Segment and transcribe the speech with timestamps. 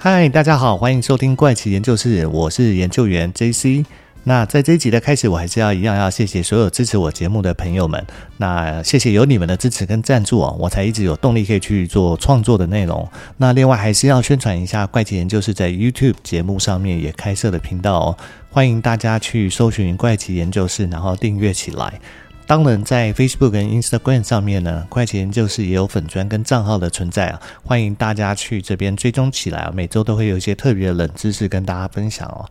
[0.00, 3.84] 嗨，大家好，欢迎收听怪奇研究室，我是研究员 JC。
[4.22, 8.06] 那在这一集的开始，我还是要一样要谢谢所有支持我节目的朋友们。
[8.36, 13.08] 那谢谢有你们的支持跟赞助哦，我才一直有动力可以去做创作的内容。
[13.38, 18.16] 那另外还是要宣传一下怪奇研究室在 YouTube 节目上面也开设了频道哦，
[18.50, 22.00] 欢迎大家去搜寻怪奇研究室，然后订阅起来。
[22.48, 32.48] 当然，在 Facebook 跟 Instagram 上面呢，快钱就是也有粉砖跟账号的存在啊，欢迎大家去这边追踪起来啊，每周都会有一些特别的冷知识跟大家分享哦。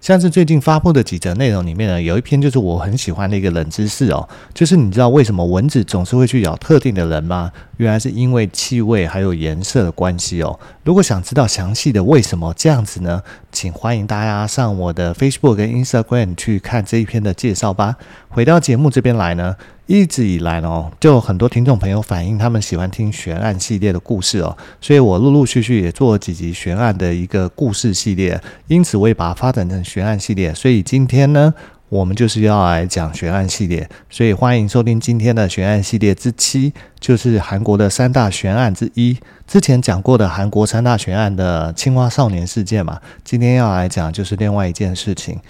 [0.00, 7.50] 像是最近发布的几则内容里面呢，有一篇就是我很喜欢的一个冷知识哦，就是你知道为什么蚊子总是会去咬特定的人吗？
[7.78, 10.58] 原来是因为气味还有颜色的关系哦。
[10.84, 13.20] 如果想知道详细的为什么这样子呢，
[13.50, 17.96] 请欢迎大家上我的 Facebook 跟 Instagram 去看这一篇的介绍吧。
[18.28, 19.56] 回到节目这边来呢，
[19.88, 30.52] 一直以来呢，就很多听众朋友反映他们喜欢听悬案系列的故事哦，所以我陆陆续续也做了几集悬案的一个故事系列，因此我也把它发展成悬案系列。
[30.52, 31.54] 所以今天呢，
[31.88, 39.16] 我们就是要来讲悬案系列，所以欢迎收听今天的悬案系列之七，就是韩国的三大悬案之一。
[39.46, 45.40] 之前讲过的韩国三大悬案的青蛙少年事件嘛，今天要来讲就是另外一件事情。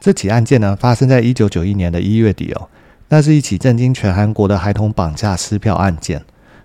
[0.00, 2.66] 这起案件呢，发生在一九九一年的一月底哦，
[3.12, 6.22] 那是一起震惊全韩国的孩童绑架撕票案件。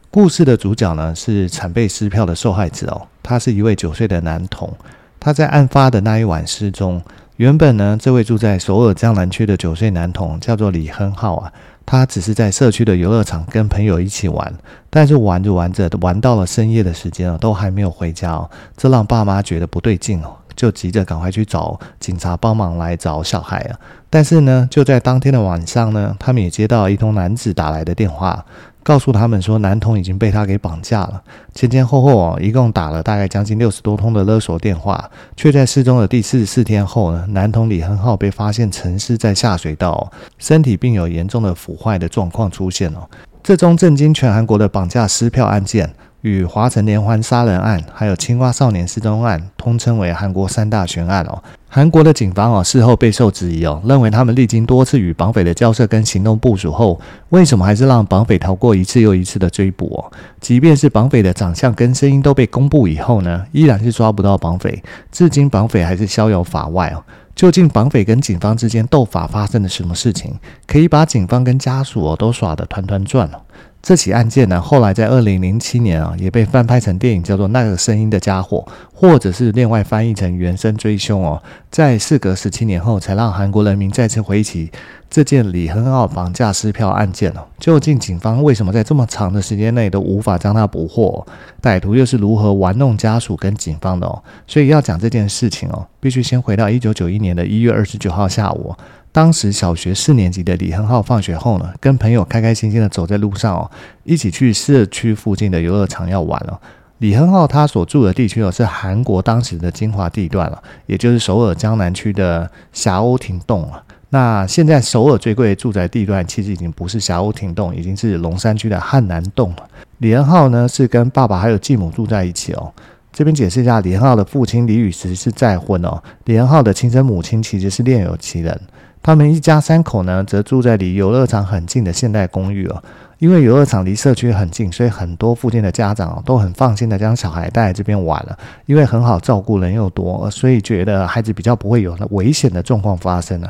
[0.10, 4.74] 故事的主角呢，是惨被撕票的受害者哦，他是一位九岁的男童，
[5.20, 7.02] 他在案发的那一晚失踪。
[7.36, 11.52] 原本呢，这位住在首尔江南区的九岁男童叫做李亨浩啊，
[11.86, 14.54] 他只是在社区的游乐场跟朋友一起玩，
[14.90, 23.80] 但是玩着玩着，玩到了深夜的时间了，都还没有回家哦，这让爸妈觉得不对劲哦，就急着赶快去找警察帮忙来找小孩啊。
[24.10, 28.44] 但是呢，就在当天的晚上呢，他们也接到一通男子打来的电话。
[28.84, 31.22] 告诉他们说，男童已经被他给绑架了。
[31.54, 43.06] 前前后后哦，一共打了大概将近六十多通的勒索电话，却在失踪的第四十四天后呢，男童李亨浩被发现沉尸在下水道，身体并有严重的腐坏的状况出现哦。
[43.44, 45.94] 这宗震惊全韩国的绑架撕票案件。
[46.22, 51.42] 与华城连环杀人案，还有青蛙少年失踪案，通称为韩国三大悬案哦。
[51.70, 60.12] 韩国的警方哦，事后备受质疑哦，认为他们历经多次与绑匪的交涉跟行动部署后，为什么还是让绑匪逃过一次又一次的追捕哦？
[60.42, 67.04] 即便是绑匪的长相跟声音都被公布以后呢，依然是抓不到绑匪，至今绑匪还是逍遥法外哦。
[67.36, 70.34] 究竟绑匪跟警方之间斗法发生了什么事情，
[70.66, 73.40] 可以把警方跟家属哦都耍得团团转哦？
[73.88, 81.42] 这起案件呢，后来在二零零七年啊，也被翻拍成电影，叫做《那个声音的家伙》，或者是另外翻译成《原声追凶》哦。
[81.72, 84.70] 在事隔十七年后，才让韩国人民再次回忆起
[85.10, 87.48] 这件李亨浩绑架撕票案件哦。
[87.60, 91.26] 究竟警方为什么在这么长的时间内都无法将他捕获？
[91.62, 94.22] 歹徒又是如何玩弄家属跟警方的哦？
[94.46, 98.76] 所以要讲这件事情哦，必须先回到一九九一年的一月二十九号下午。
[99.18, 103.72] 当时小学四年级的李亨浩放学后呢，跟朋友开开心心的走在路上哦，
[104.04, 106.60] 一起去社区附近的游乐场要玩了。
[107.00, 113.84] 李亨浩他所住的地区哦，是韩国当时的精华地段了，也就是首尔江南区的霞鸥亭洞啊。
[114.12, 119.68] 那现在首尔最贵的住宅地段其实已经不是霞鸥亭洞，已经是龙山区的汉南洞了。
[119.98, 122.72] 李亨浩呢是跟爸爸还有继母住在一起哦。
[123.12, 128.62] 这边解释一下，李亨浩的父亲李宇石是再婚哦，李亨浩的亲生母亲其实是另有其人。
[129.08, 132.84] 他们一家三口呢，则住在离游乐场很近的现代公寓哦。
[133.20, 138.38] 因为游乐场离社区很近，所以很多附近的家长都很放心的将小孩带来这边玩了。
[138.66, 143.50] 因为很好照顾，人又多，所以觉得孩子比较不会有危险的状况发生了。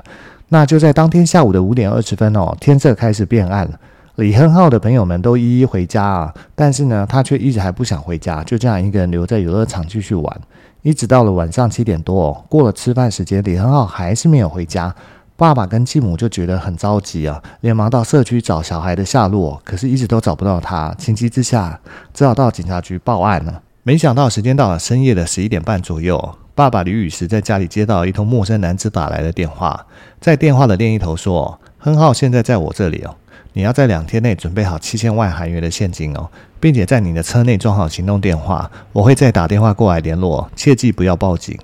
[0.50, 3.72] 那就在当天下午的五点二十分哦，天色开始变暗了。
[4.18, 10.42] 李亨浩的朋友们都一一回家啊，但是呢，他却一直还不想回家，就这样一个人留在游乐场继续玩，
[10.84, 14.94] 一直到了晚上七点多哦，过了吃饭时间，李亨浩还是没有回家。
[15.38, 20.92] 爸爸跟继母就觉得很着急啊，连忙到社区找小孩的下落，可是一直都找不到他。
[20.98, 21.80] 情急之下，
[22.12, 23.62] 只好到警察局报案了。
[23.84, 29.86] 没想到时间到了深夜的十一点半左右，爸爸李雨石在家里接到一通陌生男子打来的电话，
[30.20, 33.16] 在电话的另一头说：“亨浩现在在我这里哦，
[33.54, 36.28] 你要在两天内准备好七千万韩元的现金哦，
[36.60, 41.56] 并且在你的车内装好行动电话，我会再打电话过来联络，切记不要报警。”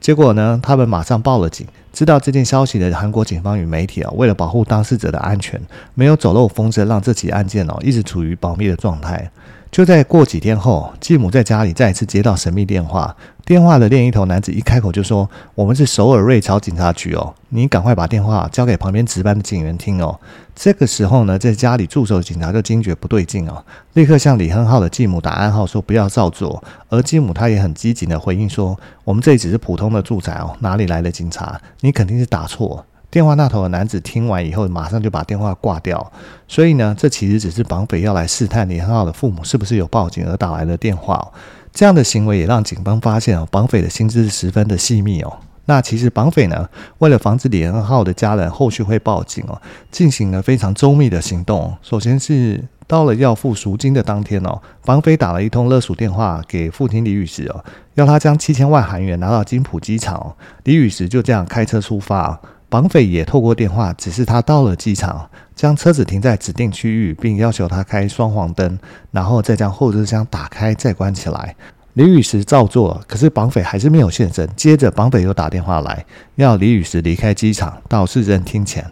[0.00, 1.64] 结果呢，他们马上报了警。
[1.92, 5.60] 知道这件消息的韩国警方与媒体啊，为了保护当事者的安全，
[5.94, 9.30] 没有走漏风声，让这起案件哦一直处于保密的状态。
[9.72, 13.16] 就在过几天后，继母在家里再一次接到神秘电话。
[13.46, 20.20] 电话的另一头男子一开口就说：“我们是首尔瑞草警察局哦，你赶快把电话交给旁边值班的警员听哦。”
[20.54, 23.64] 这个时候呢，在家里驻守的警察就惊觉不对劲哦，
[23.94, 31.58] 立刻向李亨浩的继母打暗号说：“不要照做。”而继母她也很机警的回应说：“我们这里只是普通的住宅哦，哪里来的警察？
[31.80, 36.10] 你肯定是打错。”电话那头的男子听完以后，马上就把电话挂掉。
[36.48, 41.30] 所以呢，这其实只是绑匪要来试探李亨浩的父母是不是有报警而打来的电话。
[41.74, 45.30] 这样的行为也让警方发现哦，绑匪的心思十分的细密哦。
[45.66, 46.66] 那其实绑匪呢，
[46.98, 49.60] 为了防止李亨浩的家人后续会报警哦，
[49.90, 51.76] 进行了非常周密的行动。
[51.82, 57.62] 首先是到了要付赎金的当天哦，绑匪打了一通勒索电话给父亲李宇石哦，
[57.92, 60.34] 要他将七千万韩元拿到金浦机场。
[60.64, 62.40] 李宇石就这样开车出发。
[62.72, 68.78] 绑匪也透过电话指示他到了机场，将车子停在指定区域，并要求他开双黄灯，
[69.10, 71.54] 然后再将后车厢打开再关起来。
[71.92, 74.48] 李宇石照做，可是绑匪还是没有现身。
[74.56, 76.02] 接着，绑匪又打电话来，
[76.36, 78.82] 要李宇石离开机场到市政厅前。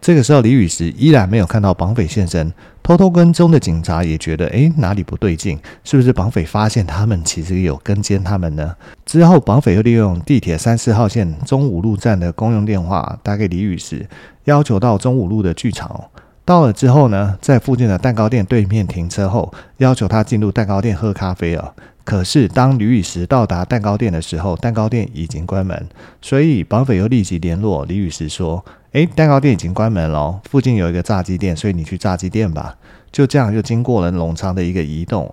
[0.00, 2.52] 这个时候，李宇石依然没有看到绑匪现身。
[2.88, 5.58] 偷偷跟踪的警察也觉得，哎，哪里不对劲？
[5.84, 8.74] 是不是绑匪发现他们其实有跟监他们呢？
[9.04, 14.08] 之后，绑匪又利用地铁三四号线中五路站的公用电话打给李宇时，
[14.44, 16.02] 要求到中五路的剧场。
[16.46, 21.74] 到了之后呢，在附近的蛋糕店对面停车后，要求他进入蛋糕店喝咖啡了。
[22.08, 25.86] 可是，当李宇石到达蛋糕店的时候，蛋糕店已经关门，
[26.22, 32.74] 所以绑匪又立即联络李宇石说：“诶，蛋糕店已经关门了，附近有一个炸鸡店，所以你去炸鸡店吧。”
[33.12, 35.30] 就这样，又经过了隆昌的一个移动，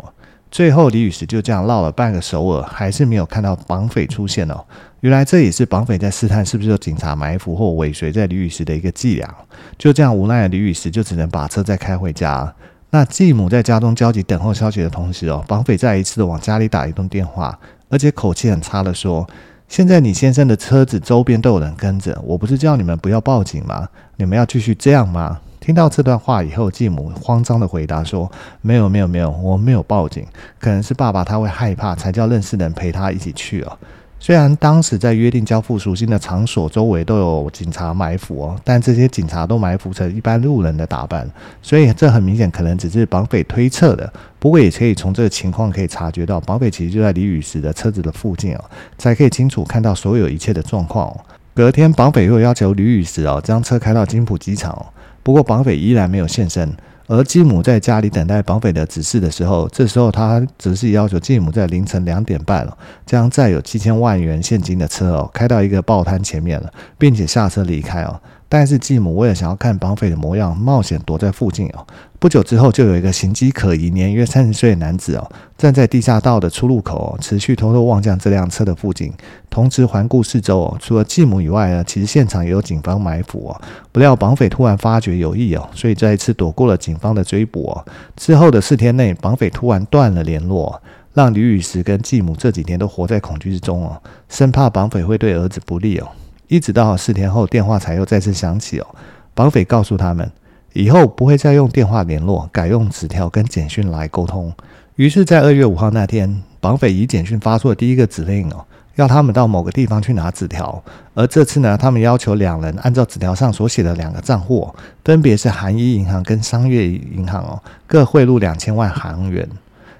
[0.52, 4.62] 最后李宇石就这样绕了半个首尔，还是没有看到绑匪出现哦。
[5.00, 9.34] 原来这也是绑匪在试探是不是有警察埋伏或尾随在李宇石的一个伎俩。
[9.78, 12.54] 就这样，无奈的李宇石就只能把车再开回家。
[12.92, 17.58] 那继母在家中焦急等候消息的同时哦，绑匪再一次的往家里打一通电话，
[17.90, 19.28] 而且口气很差的说
[19.68, 23.90] ：“现在你先生的车子周边都有人跟着，我不是叫你们不要报警吗？
[24.16, 30.24] 你们要继续这样吗？”听到这段话以后，继母慌张的回答说：“没有，没有，没有，我没有报警，
[30.60, 33.78] 可能是爸爸他会害怕，才叫认识的人陪他一起去哦。”
[34.26, 41.30] 虽然当时在约定交付赎金的场所周围都有警察埋伏哦，但这些警察都埋伏成一般路人的打扮，
[41.62, 44.12] 所以这很明显可能只是绑匪推测的。
[44.40, 48.66] 不过也可以从这个情况可以察觉到，绑匪其实就在李宇石的车子的附近哦，
[48.98, 51.16] 才可以清楚看到所有一切的状况。
[51.54, 54.90] 隔天，绑匪又要求李宇石哦将车开到金浦机场哦，
[55.22, 56.68] 不过绑匪依然没有现身。
[57.08, 68.20] 而继母在家里等待绑匪的指示的时候，这时候他只是要求继母在凌晨两点半了，将载有七千万元现金的车哦开到一个报摊前面了，并且下车离开哦。
[68.48, 71.86] 但是继母为了想要看绑匪的模样，冒险躲在附近哦。
[72.20, 79.12] 不久之后，就有一个形迹可疑、年约三十岁的男子哦，站在地下道的出入口，持续偷偷望向这辆车的附近，
[79.50, 80.78] 同时环顾四周哦。
[80.80, 83.62] 除了继母以外呢，其实现场也有警方埋伏哦。
[83.92, 87.86] 不料绑匪突然发觉有异哦，所以再一次躲过了警方的追捕哦。
[88.16, 90.82] 之后的四天内，绑匪突然断了联络，
[91.14, 96.08] 让李宇石跟继母这几天都活在恐惧之中哦，生怕绑匪会对儿子不利哦。
[96.48, 98.88] 一直到四天后，电话才又再次响起哦。
[99.34, 100.32] 绑匪告诉他们，
[100.74, 104.54] 以后不会再用电话联络，改用纸条跟简讯来沟通。
[104.96, 108.64] 于是，在二月五号那天，绑匪以简讯发出了第一个指令哦，
[108.96, 110.82] 要他们到某个地方去拿纸条。
[111.14, 114.74] 而这次呢，他们要求两人按照纸条上所写的两个账户，
[115.04, 119.48] 分别是韩一银行跟商业银行哦，各汇入两千万韩元。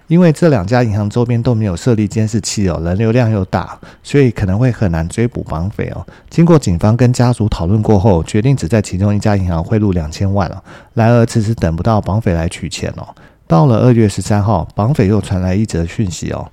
[0.08, 6.06] 因为这两家银行周边都没有设立监视器哦，人流量又大，所以可能会很难追捕绑匪哦。
[6.30, 10.62] 经过警方跟家属讨论过后，决定只在其中一家银行汇入两千万哦。
[10.94, 13.08] 然而迟迟等不到绑匪来取钱哦。
[13.48, 16.48] 到了二月十三号，绑匪又传来一则讯息哦，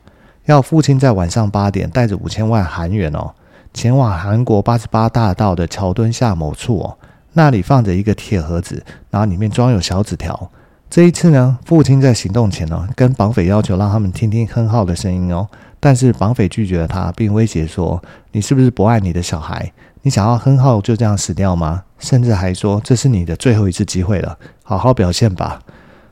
[0.46, 3.30] 要父亲在晚上八点带着五千万韩元哦，
[3.74, 6.96] 前往韩国八十八大道的桥墩下某处哦，
[7.34, 10.50] 那里放着一个铁盒子，然后里面装有小纸条。
[10.92, 15.48] 这一次呢，父亲在行动前呢，跟绑匪要求让他们听听亨浩的声音哦，
[15.80, 19.72] 但是绑匪拒绝了他，并威胁说：“你是不是不爱你的小孩？
[20.02, 21.84] 你想要亨浩就这样死掉吗？
[21.98, 25.60] 甚至还说这是你的最后一次机会了，好好表现吧。”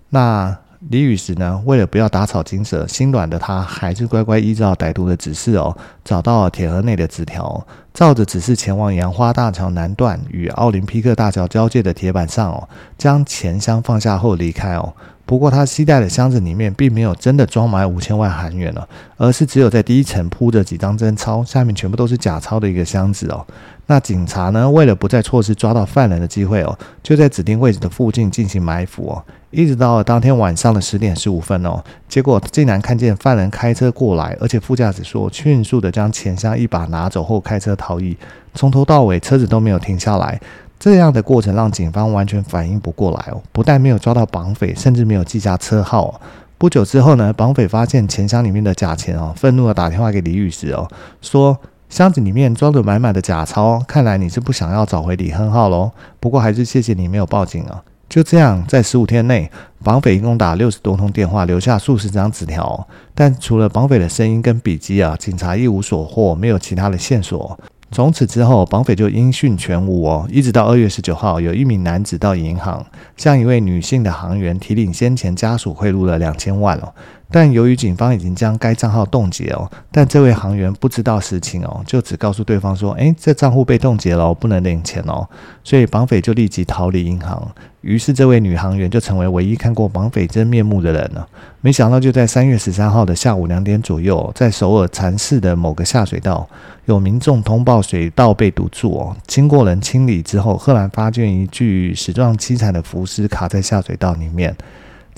[0.08, 0.56] 那。
[0.88, 14.94] 李雨石呢，为了不要打草惊蛇，心软的他还是乖乖依照歹徒的指示哦，找到了铁盒内的纸条，照着指示前往杨花大桥南段与奥林匹克大桥交界的铁板上哦，将钱箱放下后离开哦。
[15.30, 23.46] 不过他携带的箱子里面并没有真的装满五千万韩元了，而是只有在第一层铺着几张真钞，下面全部都是假钞的一个箱子哦。
[23.86, 29.22] 那警察呢，为了不再错失抓到犯人的机会哦，就在指定位置的附近进行埋伏哦，
[29.52, 38.16] 一直到了当天晚上的十点十五分哦，结果竟然看见犯人开车过来，而且副驾驶说迅速的将钱箱一把拿走后开车逃逸，
[38.54, 40.40] 从头到尾车子都没有停下来。
[40.80, 46.20] 这样的过程让警方完全反应不过来哦，不但没有抓到绑匪，甚至没有记下车号。
[46.58, 50.88] 不久之后呢，绑匪发现钱箱里面的假钱哦，愤怒的打电话给李宇石哦，
[51.22, 51.56] 说。
[51.90, 55.90] 箱子里面装着满满的假钞，看来你是不想要找回李亨浩喽。
[56.20, 57.82] 不过还是谢谢你没有报警啊。
[58.08, 59.50] 就这样，在十五天内，
[59.82, 62.86] 绑匪一共打六十多通电话，留下数十张纸条。
[63.12, 67.58] 但除了绑匪的声音跟笔迹啊，警察一无所获，没有其他的线索。
[67.92, 70.24] 从此之后，绑匪就音讯全无哦。
[70.30, 76.94] 一直到二月十九号，有一名男子到银行，向一位女性的行员提领先前家属汇入了两千万哦。
[77.30, 85.28] 但由于警方已经将该账号冻结哦，但这位行员不知道实情哦，就只告诉对方说：“诶，这账户被冻结了，不能领钱哦。”
[85.62, 87.48] 所以绑匪就立即逃离银行。
[87.82, 91.26] 于是这位女行员就成为唯一看过绑匪真面目的人了。
[91.60, 96.46] 没想到就在三月十三号的下午两点左右，在首尔禅市的某个下水道，
[96.86, 99.16] 有民众通报水道被堵住哦。
[99.26, 104.54] 经过人清理之后，赫然发现一具死状凄惨的浮尸卡在下水道里面。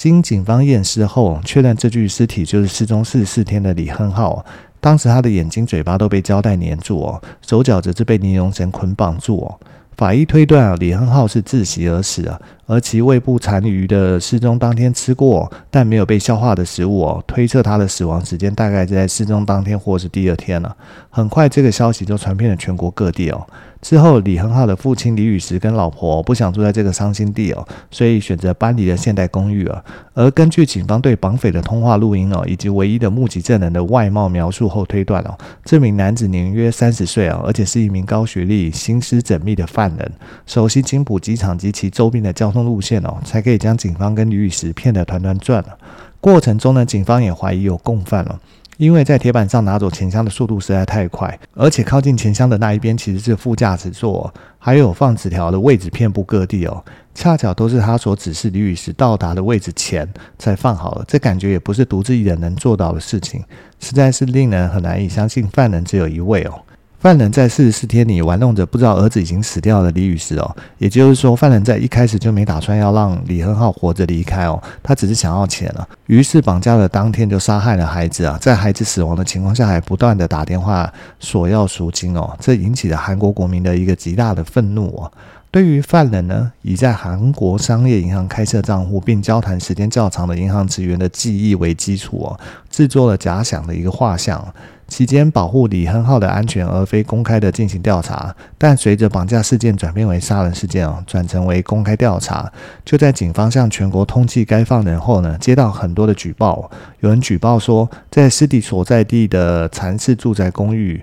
[0.02, 4.44] 经警方验尸后，确认这具尸体就是失踪四十四天的李亨浩。
[4.80, 9.61] 当时他的眼睛、嘴巴都被胶带粘住哦，手脚则是被尼龙绳捆绑住哦。
[9.97, 20.76] 法医推断啊，李亨浩是窒息而死啊，而其胃部残余的失踪当天吃过但没有被消化的食物哦，推测他的死亡时间大概在失踪当天或是第二天了。
[21.11, 23.47] 很快，这个消息就传遍了全国各地哦。
[23.83, 29.85] 之后，李亨浩的父亲李宇石跟老婆不想住在这个伤心地哦，所以选择搬离了现代公寓啊。
[30.15, 40.12] 而根据警方对绑匪的通话录音哦，以及唯一的目击证人的外貌描述后推断哦，这名男子年约三十岁啊，而且是一名高学历、心思缜密的犯人，
[40.47, 45.77] 熟悉金浦机场及其周边的交通路线哦，才可以将警方跟李宇石骗得团团转了。
[46.21, 48.39] 过程中呢，警方也怀疑有共犯了。
[48.83, 56.85] 因为在铁板上拿走钱箱的速度实在太快，而且靠近钱箱的那一边其实是副驾驶座，还有放纸条的位置遍布各地哦，
[57.15, 63.41] 恰巧都是他所指示李宇石到达的位置前才放好了，这感觉也不是独自一人能做到的事情，
[63.79, 66.61] 实在是令人很难以相信犯人只有一位哦。
[67.02, 75.88] 犯人在四十四天里玩弄着不知道儿子已经死掉的李宇石哦，也就是说，犯人在一开始就没打算要让李亨浩活着离开哦，他只是想要钱了。
[76.06, 85.11] 于是绑架的当天就杀害了孩子啊，在孩子死亡的情况下还不断的打电话索要赎金哦，这引起了韩国国民的一个极大的愤怒哦。
[85.50, 92.38] 对于犯人呢，以在韩国商业银行开设账户并交谈时间较长的银行职员的记忆为基础哦，
[92.71, 94.54] 制作了假想的一个画像。
[94.92, 98.37] 期间保护李亨浩的安全，而非公开的进行调查。
[98.58, 102.52] 但随着绑架事件转变为杀人事件哦，转成为公开调查。
[102.84, 106.70] 就在警方向全国通缉该犯人后呢，接到很多的举报。
[107.00, 111.02] 有人举报说，在尸体所在地的禅寺住宅公寓。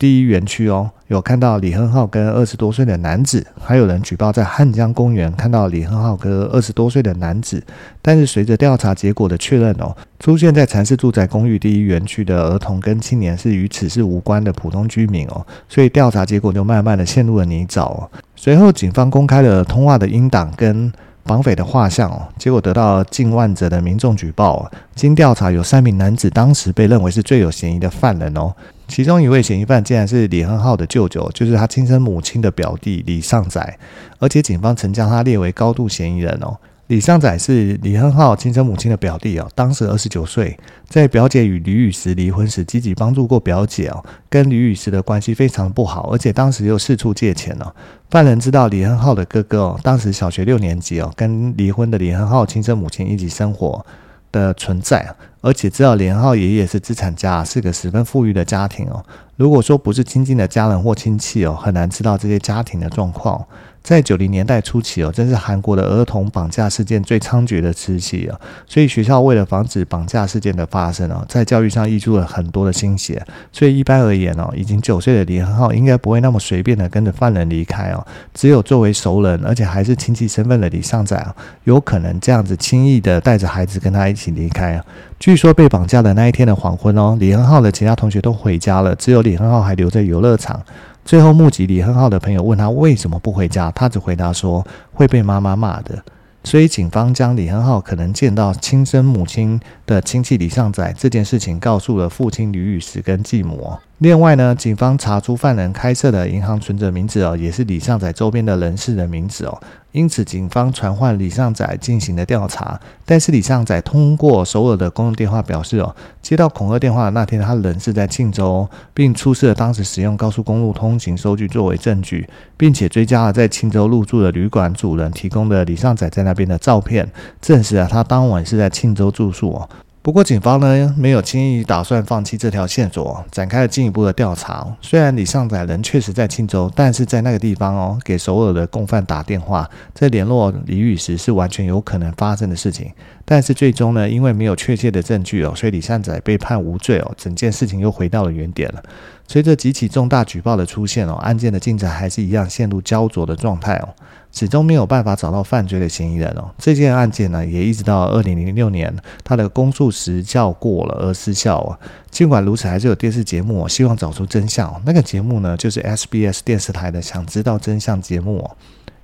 [0.00, 7.62] 第一园区哦，有看到李亨浩跟二十多岁的男子，还有人举报在汉江公园看到李亨浩跟二十多岁的男子。
[8.00, 18.08] 但是随着调查结果的确认哦，出现在禅寺住宅公寓第一园区的儿童跟青年是与此事无关的普通居民哦，所以调查结果就慢慢的陷入了泥沼。
[18.34, 20.90] 随后警方公开了通话的音档跟
[21.24, 24.70] 绑匪的画像哦，结果得到近万则的民众举报。
[24.94, 28.50] 经调查，有三名男子当时被认为是最有嫌疑的犯人哦。
[28.90, 33.78] 其中一位嫌疑犯竟然是李亨浩的舅舅，就是他亲生母亲的表弟李尚宰，
[34.18, 36.56] 而且警方曾将他列为高度嫌疑人哦。
[36.88, 47.72] 李尚宰是李亨浩亲生母亲的表弟哦，当时二十九岁，在表姐与李雨石离婚时，积极帮助过表姐哦，跟李雨石的关系非常不好，而且当时又四处借钱哦。
[48.10, 53.86] 犯人知道李亨浩的哥哥哦，当时小学六年级哦，跟离婚的李亨浩亲生母亲一起生活
[54.30, 55.14] 的存在。
[55.42, 59.02] 而且知道连浩爷爷是资产家，是个十分富裕的家庭哦。
[59.36, 63.42] 如果说不是亲近的家人或亲戚哦，很难知道这些家庭的状况。
[63.82, 73.20] 在九零年代初期哦，正是韩国的儿童绑架事件最猖獗的时期哦，所以学校为了防止绑架事件的发生哦，在教育上溢出了很多的心血。
[73.50, 78.06] 所以一般而言哦，已经九岁的李亨浩应该不会那么随便的跟着犯人离开哦。
[78.34, 81.34] 只有作为熟人，而且还是亲戚身份的李尚宰啊，
[81.64, 84.84] 有可能这样子轻易的带着孩子跟他一起离开啊。
[85.18, 90.62] 据说被绑架的那一天的黄昏哦，李亨浩的其他同学都回家了，只有李亨浩还留在游乐场。
[91.10, 96.00] 最后目击李亨浩的朋友问他为什么不回家，他只回答说会被妈妈骂的。
[96.44, 103.76] 所以警方将李亨浩可能见到亲生母亲的亲戚李尚载这件事情告诉了父亲吕宇石跟继母。
[103.98, 109.60] 另外呢，警方查出犯人开设的银行存折名字哦，也是李尚载周边的人士的名字哦。
[109.92, 112.80] 因此，警方传唤李尚载进行了调查。
[113.04, 129.68] 但是，李尚载通过首尔的公用电话表示哦，接到恐吓电话的那天，他人是在庆州，并出示了当时使用高速公路通行收据作为证据，并且追加了在庆州入住的旅馆主人提供的李尚载在那边的照片，证实了他当晚是在庆州住宿哦。
[130.02, 134.66] 不过，警方呢没有轻易打算放弃这条线索，展开了进一步的调查。
[134.80, 142.90] 虽然李尚载人确实在庆州，但是在那个地方哦，给首尔的共犯打电话，在联络李宇时是完全有可能发生的事情。
[143.26, 148.82] 但是最终呢，因为没有确切的证据哦，所以李尚载被判无罪哦，整件事情又回到了原点了。
[149.30, 153.88] 随着几起重大举报的出现哦，案件的进展还是一样陷入焦灼的状态哦。
[154.32, 156.50] 始终没有办法找到犯罪的嫌疑人哦。
[156.58, 161.78] 这件案件呢，也一直到二零零六年，他的公诉时效过了而失效哦。
[162.10, 164.82] 尽管如此，还是有电视节目希望找出真相。
[164.84, 168.56] 那个节目呢，就是 SBS 电视台的《想知道真相》节目哦。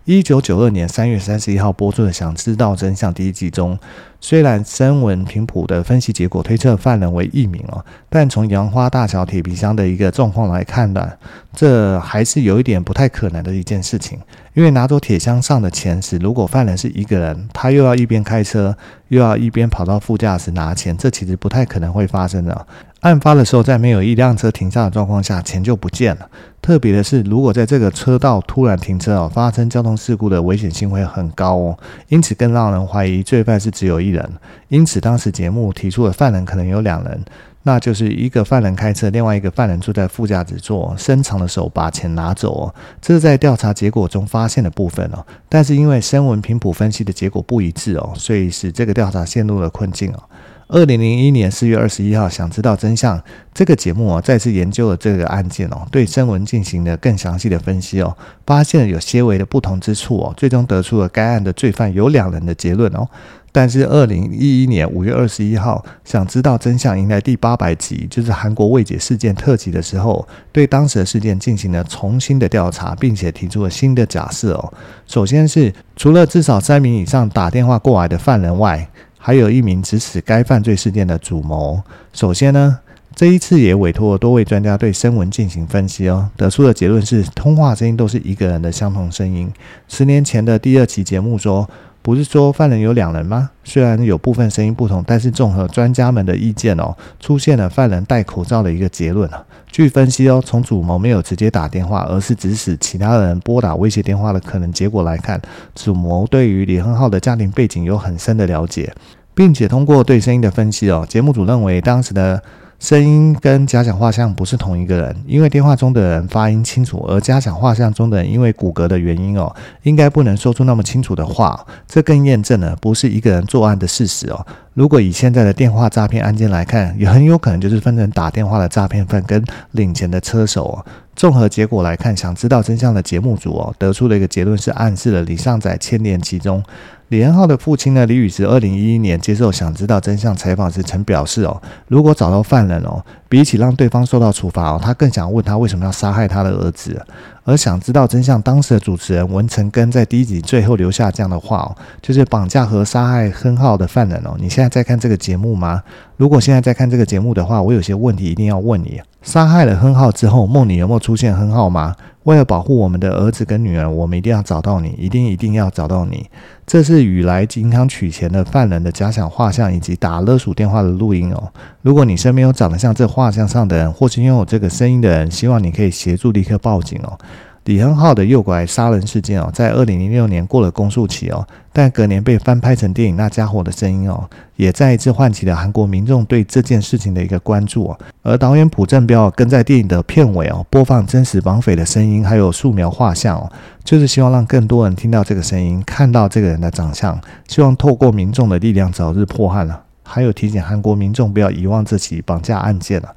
[0.06, 3.76] 一九九二年三月三十一号播出的《想知道真相》第一季中，
[4.20, 11.10] 虽然声纹频谱的分析结果推测犯人为一名哦，但从杨花大小铁皮箱的一个状况来看呢，
[11.52, 14.16] 这还是有一点不太可能的一件事情。
[14.54, 18.74] 因为拿走铁箱上的钱时，如果犯人是一个人，他又要一边开车，
[19.08, 22.66] 又要一边跑到副驾驶拿钱，这其实不太可能会发生的。
[23.00, 26.28] 案发的时候，在没有一辆车停下的状况下，钱就不见了。
[26.60, 31.78] 特别的是，如果在这个车道突然停车哦，发生交通事故的危险性会很高哦。
[32.08, 34.28] 因此，更让人怀疑罪犯是只有一人。
[34.68, 37.22] 因此，当时节目提出的犯人可能有两人，
[37.62, 42.74] 那就是一个犯人开车，另外一个犯人坐在副驾驶座，伸长的手把钱拿走哦。
[43.00, 45.24] 这是在调查结果中发现的部分哦。
[45.48, 50.22] 但是因为声纹频谱分析的结果不一致哦，所以使这个调查陷入了困境哦。
[50.68, 53.22] 二零零一年四月二十一号，想知道真相
[53.54, 63.08] 这个节目哦，再次研究了这个案件哦，对声纹进行了更详细的分析哦，发现有些微的不同之处哦，最终得出了该案的罪犯有两人的结论哦。
[63.52, 74.72] 但是二零一一年五月二十一号，想知道真相迎来第八百集，就是韩国未解事件特辑的时候，对当时的事件进行了重新的调查，并且提出了新的假设哦。
[75.06, 78.86] 首先是除了至少三名以上打电话过来的犯人外，
[79.26, 81.82] 还有一名指使该犯罪事件的主谋。
[82.12, 82.78] 首先呢，
[83.12, 89.52] 这一次也委托了多位专家对声纹进行分析哦，得出的结论是通话声音都是一个人的相同声音。
[89.88, 91.68] 十年前的第二期节目说，
[92.06, 93.50] 不是说犯人有两人吗？
[93.64, 99.44] 虽然有部分声音不同，但是综合专家们的意见哦，出现了犯人戴口罩的一个结论啊。
[99.72, 105.42] 据分析哦，从主谋没有直接打电话，而是指使其他人拨打威胁电话的可能结果来看，
[105.74, 108.94] 主谋对于李亨浩的家庭背景有很深的了解，
[109.34, 112.40] 并且通过对声音的分析哦，节目组认为当时的。
[112.78, 121.66] 声音跟假想画像不是同一个人，因为电话中的人发音清楚，而假想画像中的人因为骨骼的原因哦，应该不能说出那么清楚的话。
[121.88, 124.46] 这更验证了不是一个人作案的事实哦。
[124.74, 130.84] 如果以现在的电话诈骗案件来看，也很有可能就是分成打电话的诈骗犯跟领钱的车手哦。
[131.14, 136.62] 综合结果来看，想知道真相的节目组哦，得出的一个结论是暗示了李尚载牵连其中。
[137.08, 147.04] 李恩浩的父亲呢，李宇石，二零一一年接受《想知道真相》采访时曾表示哦，如果找到犯人哦，比起让对方受到处罚哦，他更想问他为什么要杀害他的儿子。
[147.44, 154.34] 而想知道真相，当时的主持人文成根在第一集最后留下这样的话哦，就是绑架和杀害亨浩的犯人哦。
[154.38, 155.80] 你现在在看这个节目吗？
[156.16, 159.00] 如果现在在看这个节目的话，我有些问题一定要问你。
[159.22, 161.94] 杀害了亨浩之后，梦里有没有出现亨浩吗？
[162.24, 166.28] 为了保护我们的儿子跟女儿，我们一定要找到你，一定一定要找到你。
[166.66, 171.48] 这是与来银行取钱的犯人的假想画像，以及打勒索电话的录音哦。
[171.82, 177.18] 如果你身边有长得像这画像上的人，或是拥有这个声音的人，希望你可以协助立刻报警哦。
[177.64, 187.98] 李亨浩的诱拐杀人事件哦，在二零零六年过了公诉期哦，但隔年被翻拍成电影《那家伙的声音》哦，也再一次唤起了韩国民众对这件事情的一个关注哦。
[188.22, 193.50] 而导演朴正标更在电影的片尾哦，播放真实绑匪的声音，还有素描画像哦，
[193.82, 199.85] 就是希望让更多人听到这个声音，看到这个人的长相，希望透过民众的力量早日破案了。
[200.06, 203.14] 还有提醒韩国民众不要遗忘这起绑架案件了。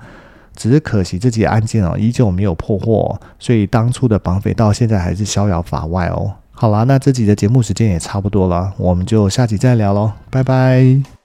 [0.55, 6.33] 只是可惜，这起案件哦，依旧没有破获，所以当初的绑匪到现在还是逍遥法外哦。
[6.51, 11.18] 好啦，那这集的节目时间也差不多了，我们就下集再聊喽，拜拜。